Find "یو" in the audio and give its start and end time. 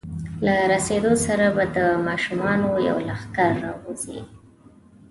2.89-2.97